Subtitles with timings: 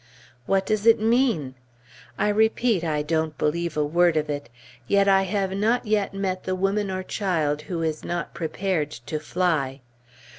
[0.47, 1.53] What does it mean?
[2.17, 4.49] I repeat, I don't believe a word of it;
[4.87, 9.19] yet I have not yet met the woman or child who is not prepared to
[9.19, 9.81] fly.